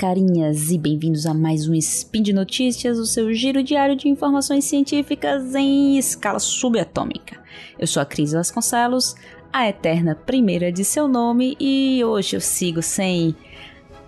[0.00, 4.64] carinhas, e bem-vindos a mais um Spin de Notícias, o seu giro diário de informações
[4.64, 7.38] científicas em escala subatômica.
[7.78, 9.14] Eu sou a Cris Vasconcelos,
[9.52, 13.36] a eterna primeira de seu nome, e hoje eu sigo sem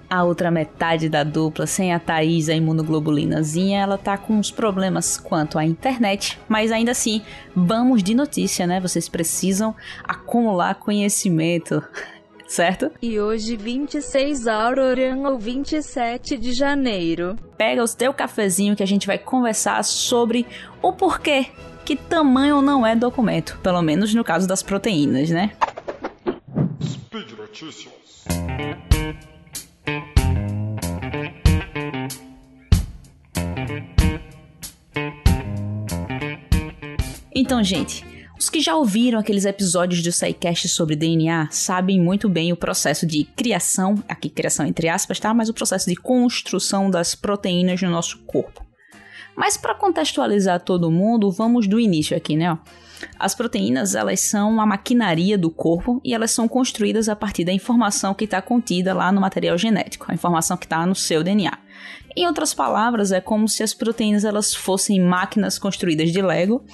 [0.09, 5.18] a outra metade da dupla, sem a Thaís, a imunoglobulinazinha, ela tá com uns problemas
[5.18, 7.21] quanto à internet, mas ainda assim,
[7.54, 8.81] vamos de notícia, né?
[8.81, 11.82] Vocês precisam acumular conhecimento
[12.53, 12.91] certo?
[13.01, 17.37] E hoje, 26 Auroran ou 27 de janeiro.
[17.57, 20.47] Pega o teu cafezinho que a gente vai conversar sobre
[20.83, 21.47] o porquê
[21.85, 25.53] que tamanho não é documento, pelo menos no caso das proteínas, né?
[26.83, 27.93] Speed Notícias.
[37.34, 38.05] Então, gente,
[38.42, 43.06] os que já ouviram aqueles episódios do SciCast sobre DNA sabem muito bem o processo
[43.06, 45.32] de criação, aqui criação entre aspas, tá?
[45.32, 48.66] Mas o processo de construção das proteínas no nosso corpo.
[49.36, 52.58] Mas para contextualizar todo mundo, vamos do início aqui, né?
[53.16, 57.52] As proteínas, elas são a maquinaria do corpo e elas são construídas a partir da
[57.52, 61.56] informação que está contida lá no material genético, a informação que está no seu DNA.
[62.16, 66.64] Em outras palavras, é como se as proteínas elas fossem máquinas construídas de Lego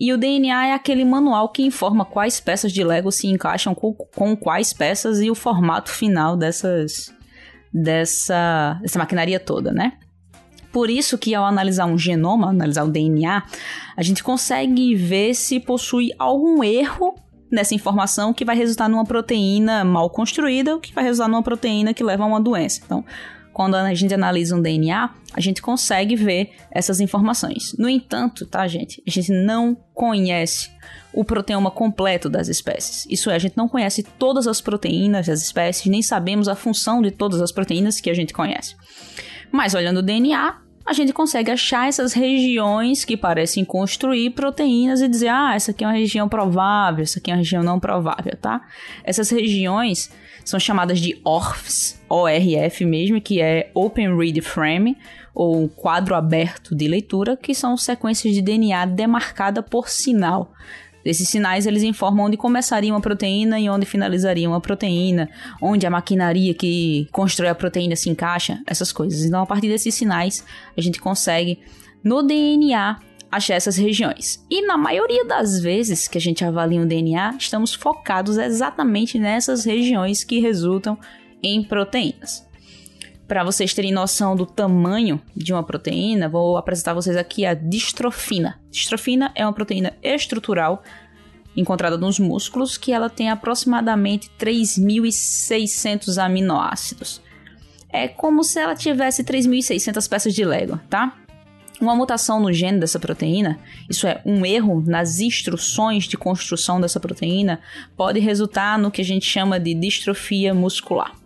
[0.00, 3.92] e o DNA é aquele manual que informa quais peças de Lego se encaixam com,
[3.92, 7.14] com quais peças e o formato final dessas
[7.72, 9.92] dessa, dessa maquinaria toda, né?
[10.72, 13.42] Por isso que ao analisar um genoma, analisar o DNA,
[13.96, 17.14] a gente consegue ver se possui algum erro
[17.50, 21.92] nessa informação que vai resultar numa proteína mal construída ou que vai resultar numa proteína
[21.92, 22.80] que leva a uma doença.
[22.84, 23.04] Então,
[23.52, 27.74] quando a gente analisa um DNA, a gente consegue ver essas informações.
[27.78, 29.02] No entanto, tá, gente?
[29.06, 30.70] A gente não conhece
[31.12, 33.06] o proteoma completo das espécies.
[33.10, 37.02] Isso é, a gente não conhece todas as proteínas das espécies, nem sabemos a função
[37.02, 38.76] de todas as proteínas que a gente conhece.
[39.50, 45.08] Mas olhando o DNA, a gente consegue achar essas regiões que parecem construir proteínas e
[45.08, 48.36] dizer, ah, essa aqui é uma região provável, essa aqui é uma região não provável,
[48.40, 48.62] tá?
[49.04, 50.10] Essas regiões
[50.44, 54.96] são chamadas de ORFs, ORF mesmo, que é Open Read Frame,
[55.34, 60.52] ou quadro aberto de leitura, que são sequências de DNA demarcada por sinal.
[61.04, 65.28] Esses sinais eles informam onde começaria uma proteína e onde finalizaria uma proteína,
[65.60, 69.24] onde a maquinaria que constrói a proteína se encaixa, essas coisas.
[69.24, 70.44] Então, a partir desses sinais,
[70.76, 71.58] a gente consegue
[72.04, 72.98] no DNA
[73.30, 74.44] achar essas regiões.
[74.50, 79.64] E na maioria das vezes que a gente avalia um DNA, estamos focados exatamente nessas
[79.64, 80.98] regiões que resultam
[81.42, 82.49] em proteínas.
[83.30, 88.60] Para vocês terem noção do tamanho de uma proteína, vou apresentar vocês aqui a distrofina.
[88.72, 90.82] Distrofina é uma proteína estrutural
[91.56, 97.22] encontrada nos músculos que ela tem aproximadamente 3.600 aminoácidos.
[97.88, 101.16] É como se ela tivesse 3.600 peças de Lego, tá?
[101.80, 106.98] Uma mutação no gene dessa proteína, isso é, um erro nas instruções de construção dessa
[106.98, 107.60] proteína,
[107.96, 111.19] pode resultar no que a gente chama de distrofia muscular.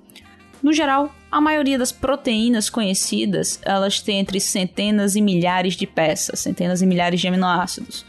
[0.64, 6.40] No geral, a maioria das proteínas conhecidas, elas têm entre centenas e milhares de peças,
[6.40, 8.06] centenas e milhares de aminoácidos.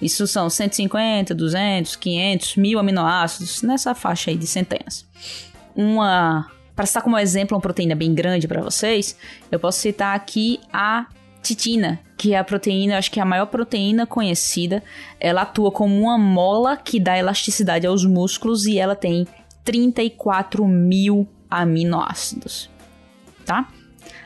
[0.00, 5.04] Isso são 150, 200, 500, mil aminoácidos, nessa faixa aí de centenas.
[5.74, 9.18] Uma para citar como exemplo uma proteína bem grande para vocês,
[9.50, 11.06] eu posso citar aqui a
[11.42, 14.80] titina, que é a proteína, acho que é a maior proteína conhecida.
[15.18, 19.26] Ela atua como uma mola que dá elasticidade aos músculos e ela tem
[19.64, 22.70] 34 mil aminoácidos,
[23.44, 23.68] tá?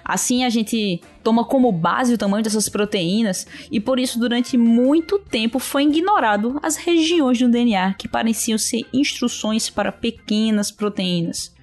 [0.04, 5.18] Assim a gente toma como base o tamanho dessas proteínas e por isso durante muito
[5.18, 11.54] tempo foi ignorado as regiões do DNA que pareciam ser instruções para pequenas proteínas.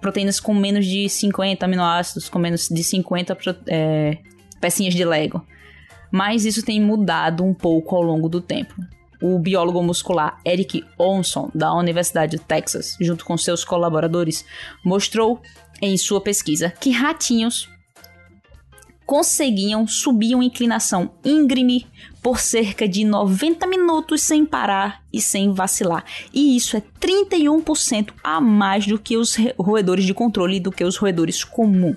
[0.00, 3.36] Proteínas com menos de 50 aminoácidos, com menos de 50
[3.68, 4.18] é,
[4.60, 5.46] pecinhas de Lego.
[6.10, 8.74] Mas isso tem mudado um pouco ao longo do tempo.
[9.22, 14.44] O biólogo muscular Eric Olson, da Universidade de Texas, junto com seus colaboradores,
[14.84, 15.40] mostrou
[15.80, 17.68] em sua pesquisa que ratinhos
[19.06, 21.86] conseguiam subir uma inclinação íngreme
[22.22, 26.04] por cerca de 90 minutos sem parar e sem vacilar.
[26.32, 30.96] E isso é 31% a mais do que os roedores de controle do que os
[30.96, 31.96] roedores comuns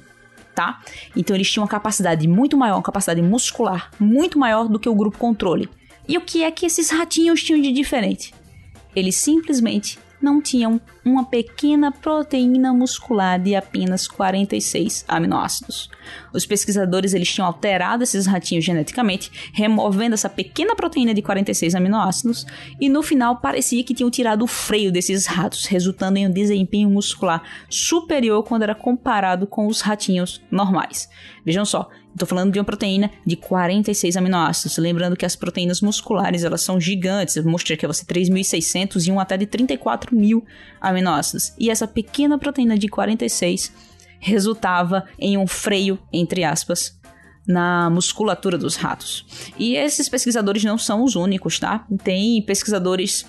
[0.55, 0.79] tá?
[1.15, 4.95] Então eles tinham uma capacidade muito maior, uma capacidade muscular muito maior do que o
[4.95, 5.69] grupo controle.
[6.07, 8.33] E o que é que esses ratinhos tinham de diferente?
[8.95, 15.87] Eles simplesmente não tinham uma pequena proteína muscular de apenas 46 aminoácidos.
[16.33, 22.45] Os pesquisadores eles tinham alterado esses ratinhos geneticamente, removendo essa pequena proteína de 46 aminoácidos,
[22.81, 26.89] e no final parecia que tinham tirado o freio desses ratos, resultando em um desempenho
[26.89, 31.07] muscular superior quando era comparado com os ratinhos normais.
[31.45, 34.77] Vejam só, Estou falando de uma proteína de 46 aminoácidos.
[34.77, 37.35] Lembrando que as proteínas musculares elas são gigantes.
[37.35, 40.45] Eu mostrei aqui a você 3.600 e um até de 34 mil
[40.79, 40.94] aminoácidos.
[41.59, 43.71] E essa pequena proteína de 46
[44.19, 46.99] resultava em um freio, entre aspas,
[47.47, 49.51] na musculatura dos ratos.
[49.57, 51.85] E esses pesquisadores não são os únicos, tá?
[52.03, 53.25] Tem pesquisadores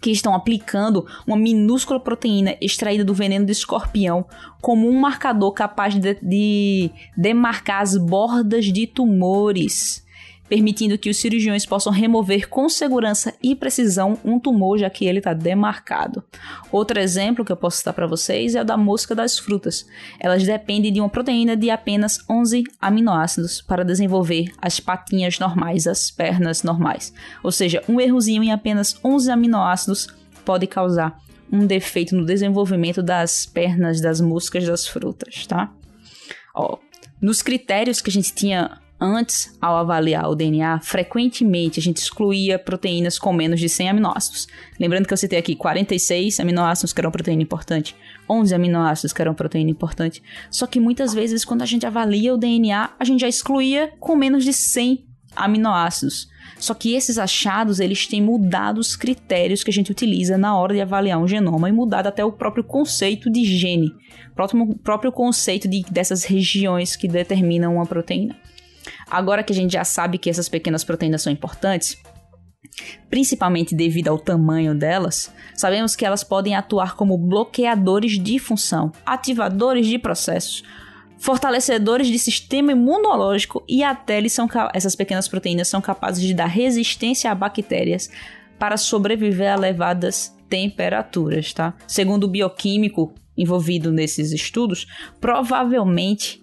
[0.00, 4.26] que estão aplicando uma minúscula proteína extraída do veneno do escorpião
[4.60, 10.05] como um marcador capaz de, de demarcar as bordas de tumores
[10.48, 15.18] permitindo que os cirurgiões possam remover com segurança e precisão um tumor, já que ele
[15.18, 16.22] está demarcado.
[16.70, 19.86] Outro exemplo que eu posso citar para vocês é o da mosca das frutas.
[20.20, 26.10] Elas dependem de uma proteína de apenas 11 aminoácidos para desenvolver as patinhas normais, as
[26.10, 27.12] pernas normais.
[27.42, 30.08] Ou seja, um errozinho em apenas 11 aminoácidos
[30.44, 31.20] pode causar
[31.50, 35.72] um defeito no desenvolvimento das pernas das moscas das frutas, tá?
[36.54, 36.78] Ó,
[37.20, 42.58] nos critérios que a gente tinha Antes, ao avaliar o DNA, frequentemente a gente excluía
[42.58, 44.46] proteínas com menos de 100 aminoácidos.
[44.80, 47.94] Lembrando que eu citei aqui 46 aminoácidos que eram proteína importante,
[48.28, 50.22] 11 aminoácidos que eram proteína importante.
[50.50, 54.16] Só que muitas vezes, quando a gente avalia o DNA, a gente já excluía com
[54.16, 55.04] menos de 100
[55.36, 56.28] aminoácidos.
[56.58, 60.72] Só que esses achados, eles têm mudado os critérios que a gente utiliza na hora
[60.72, 63.92] de avaliar um genoma e mudado até o próprio conceito de gene,
[64.34, 68.34] próprio, próprio conceito de, dessas regiões que determinam uma proteína.
[69.10, 71.96] Agora que a gente já sabe que essas pequenas proteínas são importantes,
[73.08, 79.86] principalmente devido ao tamanho delas, sabemos que elas podem atuar como bloqueadores de função, ativadores
[79.86, 80.62] de processos,
[81.18, 86.46] fortalecedores de sistema imunológico e até eles são, essas pequenas proteínas são capazes de dar
[86.46, 88.10] resistência a bactérias
[88.58, 91.74] para sobreviver a elevadas temperaturas, tá?
[91.86, 94.86] Segundo o bioquímico envolvido nesses estudos,
[95.20, 96.42] provavelmente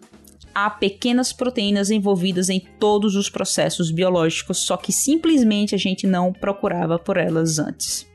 [0.54, 6.32] há pequenas proteínas envolvidas em todos os processos biológicos, só que simplesmente a gente não
[6.32, 8.08] procurava por elas antes.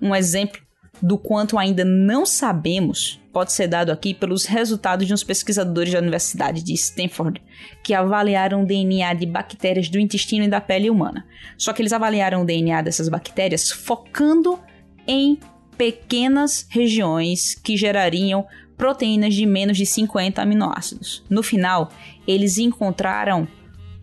[0.00, 0.62] Um exemplo
[1.02, 5.98] do quanto ainda não sabemos pode ser dado aqui pelos resultados de uns pesquisadores da
[5.98, 7.42] Universidade de Stanford
[7.82, 11.26] que avaliaram o DNA de bactérias do intestino e da pele humana.
[11.58, 14.58] Só que eles avaliaram o DNA dessas bactérias focando
[15.06, 15.38] em
[15.76, 21.22] pequenas regiões que gerariam proteínas de menos de 50 aminoácidos.
[21.28, 21.90] No final,
[22.26, 23.46] eles encontraram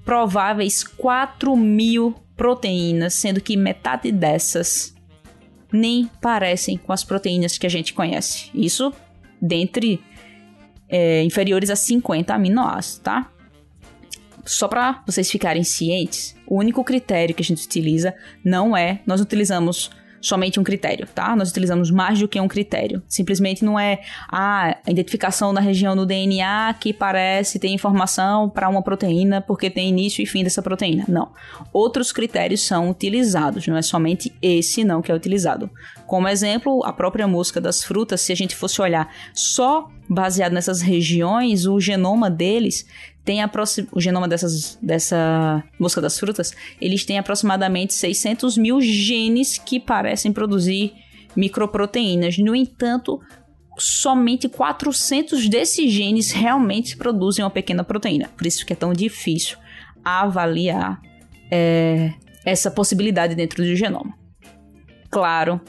[0.03, 4.95] prováveis 4 mil proteínas, sendo que metade dessas
[5.71, 8.49] nem parecem com as proteínas que a gente conhece.
[8.53, 8.91] Isso
[9.41, 10.01] dentre
[10.89, 13.31] é, inferiores a 50 aminoácidos, tá?
[14.45, 18.13] Só para vocês ficarem cientes, o único critério que a gente utiliza
[18.43, 19.91] não é nós utilizamos
[20.21, 21.35] somente um critério, tá?
[21.35, 23.01] Nós utilizamos mais do que um critério.
[23.07, 28.69] Simplesmente não é ah, a identificação da região do DNA que parece ter informação para
[28.69, 31.05] uma proteína porque tem início e fim dessa proteína.
[31.07, 31.31] Não.
[31.73, 35.69] Outros critérios são utilizados, não é somente esse não que é utilizado.
[36.05, 40.81] Como exemplo, a própria mosca das frutas, se a gente fosse olhar só baseado nessas
[40.81, 42.85] regiões, o genoma deles
[43.23, 43.39] tem
[43.91, 50.33] o genoma dessas, dessa mosca das frutas, eles têm aproximadamente 600 mil genes que parecem
[50.33, 50.93] produzir
[51.35, 52.37] microproteínas.
[52.39, 53.21] No entanto,
[53.77, 58.27] somente 400 desses genes realmente produzem uma pequena proteína.
[58.35, 59.57] Por isso que é tão difícil
[60.03, 60.99] avaliar
[61.51, 62.13] é,
[62.43, 64.17] essa possibilidade dentro do genoma.
[65.09, 65.61] Claro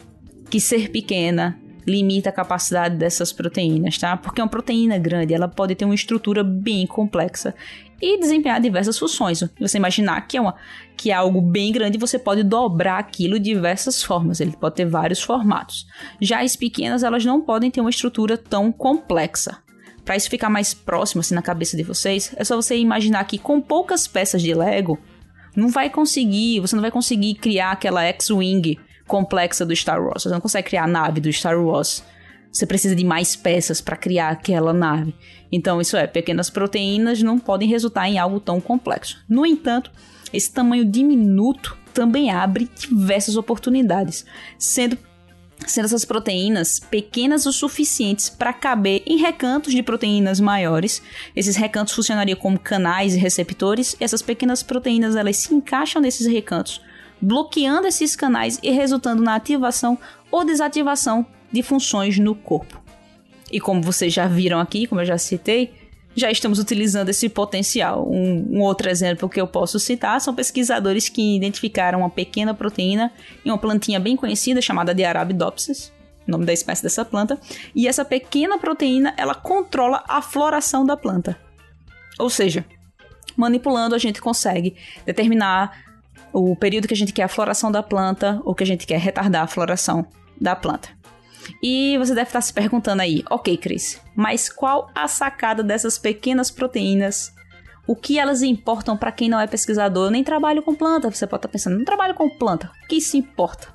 [0.49, 4.17] que ser pequena limita a capacidade dessas proteínas, tá?
[4.17, 7.55] Porque uma proteína grande, ela pode ter uma estrutura bem complexa
[8.01, 9.45] e desempenhar diversas funções.
[9.61, 10.55] Você imaginar que é, uma,
[10.97, 14.41] que é algo bem grande, você pode dobrar aquilo de diversas formas.
[14.41, 15.87] Ele pode ter vários formatos.
[16.21, 19.59] Já as pequenas, elas não podem ter uma estrutura tão complexa.
[20.05, 23.39] Para isso ficar mais próximo assim na cabeça de vocês, é só você imaginar que
[23.39, 24.99] com poucas peças de Lego,
[25.55, 28.79] não vai conseguir, você não vai conseguir criar aquela X-Wing
[29.13, 30.23] complexa do Star Wars.
[30.23, 32.03] Você não consegue criar a nave do Star Wars.
[32.51, 35.15] Você precisa de mais peças para criar aquela nave.
[35.51, 39.23] Então, isso é, pequenas proteínas não podem resultar em algo tão complexo.
[39.29, 39.91] No entanto,
[40.33, 44.25] esse tamanho diminuto também abre diversas oportunidades,
[44.59, 44.97] sendo
[45.65, 51.01] sendo essas proteínas pequenas o suficientes para caber em recantos de proteínas maiores.
[51.37, 56.81] Esses recantos funcionariam como canais e receptores, essas pequenas proteínas elas se encaixam nesses recantos
[57.23, 59.97] bloqueando esses canais e resultando na ativação
[60.31, 62.83] ou desativação de funções no corpo.
[63.51, 65.73] E como vocês já viram aqui, como eu já citei,
[66.15, 68.09] já estamos utilizando esse potencial.
[68.11, 73.13] Um, um, outro exemplo que eu posso citar são pesquisadores que identificaram uma pequena proteína
[73.45, 75.93] em uma plantinha bem conhecida chamada de Arabidopsis,
[76.27, 77.39] nome da espécie dessa planta,
[77.75, 81.39] e essa pequena proteína ela controla a floração da planta.
[82.19, 82.65] Ou seja,
[83.37, 84.77] manipulando a gente consegue
[85.07, 85.92] determinar
[86.33, 88.99] o período que a gente quer a floração da planta ou que a gente quer
[88.99, 90.07] retardar a floração
[90.41, 90.89] da planta.
[91.63, 96.51] E você deve estar se perguntando aí, ok, Cris, mas qual a sacada dessas pequenas
[96.51, 97.33] proteínas?
[97.87, 100.07] O que elas importam para quem não é pesquisador?
[100.07, 101.11] Eu nem trabalho com planta.
[101.11, 102.71] Você pode estar pensando, não trabalho com planta.
[102.85, 103.75] O que isso importa?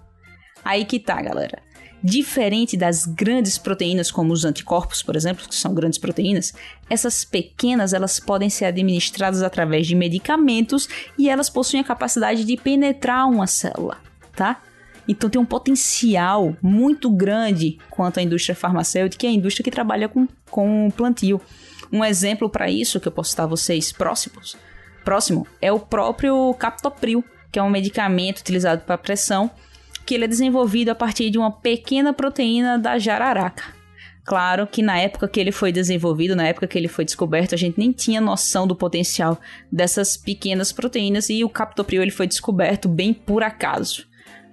[0.64, 1.62] Aí que tá, galera.
[2.04, 6.54] Diferente das grandes proteínas, como os anticorpos, por exemplo, que são grandes proteínas,
[6.90, 10.88] essas pequenas elas podem ser administradas através de medicamentos
[11.18, 13.98] e elas possuem a capacidade de penetrar uma célula,
[14.36, 14.62] tá?
[15.08, 20.08] Então tem um potencial muito grande quanto à indústria farmacêutica e a indústria que trabalha
[20.08, 21.42] com, com plantio.
[21.92, 24.56] Um exemplo para isso que eu posso citar a vocês próximos,
[25.04, 29.50] próximo é o próprio Captopril, que é um medicamento utilizado para pressão,
[30.08, 33.76] que ele é desenvolvido a partir de uma pequena proteína da jararaca.
[34.24, 37.58] Claro que na época que ele foi desenvolvido, na época que ele foi descoberto, a
[37.58, 39.40] gente nem tinha noção do potencial
[39.72, 44.08] dessas pequenas proteínas e o captopril ele foi descoberto bem por acaso.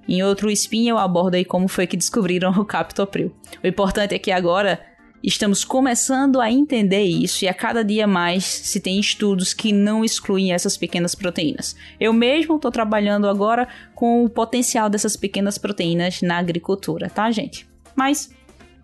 [0.09, 3.35] Em outro spin eu abordo aí como foi que descobriram o Captopril.
[3.63, 4.81] O importante é que agora
[5.27, 10.05] estamos começando a entender isso e a cada dia mais se tem estudos que não
[10.05, 11.75] excluem essas pequenas proteínas.
[11.99, 17.67] Eu mesmo estou trabalhando agora com o potencial dessas pequenas proteínas na agricultura, tá, gente?
[17.97, 18.31] Mas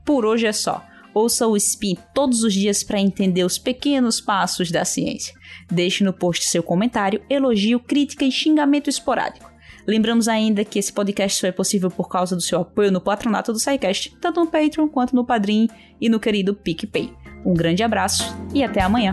[0.04, 0.84] por hoje é só.
[1.12, 5.34] Ouça o Spin todos os dias para entender os pequenos passos da ciência.
[5.70, 9.49] Deixe no post seu comentário, elogio, crítica e xingamento esporádico.
[9.86, 13.52] Lembramos ainda que esse podcast só é possível por causa do seu apoio no patronato
[13.52, 15.68] do SciCast, tanto no Patreon quanto no Padrim
[16.00, 17.12] e no querido PicPay.
[17.44, 19.12] Um grande abraço e até amanhã!